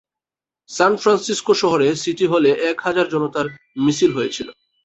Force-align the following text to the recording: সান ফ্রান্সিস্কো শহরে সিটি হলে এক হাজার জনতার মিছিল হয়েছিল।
সান 0.69 0.93
ফ্রান্সিস্কো 1.01 1.53
শহরে 1.61 1.87
সিটি 2.01 2.25
হলে 2.25 2.49
এক 2.69 2.77
হাজার 2.85 3.05
জনতার 3.13 3.47
মিছিল 3.83 4.11
হয়েছিল। 4.17 4.47